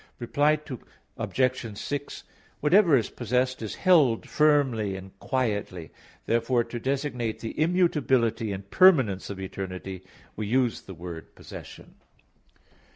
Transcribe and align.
Reply 0.17 0.57
Obj. 1.15 1.77
6: 1.77 2.23
Whatever 2.59 2.97
is 2.97 3.11
possessed, 3.11 3.61
is 3.61 3.75
held 3.75 4.27
firmly 4.27 4.95
and 4.95 5.11
quietly; 5.19 5.91
therefore 6.25 6.63
to 6.63 6.79
designate 6.79 7.41
the 7.41 7.53
immutability 7.61 8.51
and 8.51 8.67
permanence 8.71 9.29
of 9.29 9.39
eternity, 9.39 10.01
we 10.35 10.47
use 10.47 10.81
the 10.81 10.95
word 10.95 11.35
"possession." 11.35 11.93